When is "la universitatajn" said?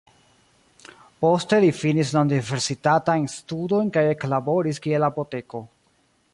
2.15-3.29